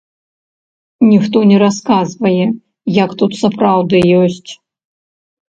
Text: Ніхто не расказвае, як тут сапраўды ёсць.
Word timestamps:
Ніхто 1.11 1.37
не 1.49 1.57
расказвае, 1.63 2.47
як 3.03 3.09
тут 3.21 3.31
сапраўды 3.43 3.97
ёсць. 4.25 4.51